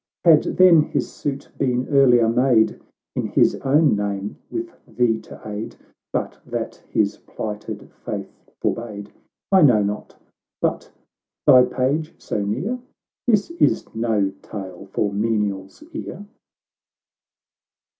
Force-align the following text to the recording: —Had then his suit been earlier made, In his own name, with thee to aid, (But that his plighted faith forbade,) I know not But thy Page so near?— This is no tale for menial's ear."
—Had 0.25 0.41
then 0.57 0.81
his 0.81 1.11
suit 1.13 1.47
been 1.59 1.87
earlier 1.89 2.27
made, 2.27 2.79
In 3.15 3.27
his 3.27 3.53
own 3.57 3.95
name, 3.95 4.35
with 4.49 4.73
thee 4.87 5.19
to 5.19 5.39
aid, 5.47 5.75
(But 6.11 6.39
that 6.43 6.77
his 6.89 7.17
plighted 7.17 7.87
faith 8.03 8.33
forbade,) 8.59 9.11
I 9.51 9.61
know 9.61 9.83
not 9.83 10.15
But 10.59 10.89
thy 11.45 11.65
Page 11.65 12.15
so 12.17 12.43
near?— 12.43 12.79
This 13.27 13.51
is 13.51 13.85
no 13.93 14.31
tale 14.41 14.87
for 14.91 15.13
menial's 15.13 15.83
ear." 15.93 16.25